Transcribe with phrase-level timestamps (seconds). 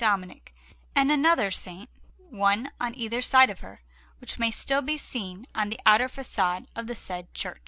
[0.01, 0.51] Dominic
[0.95, 1.87] and another Saint,
[2.31, 3.83] one on either side of her,
[4.17, 7.59] which may still be seen on the outer façade of the said church.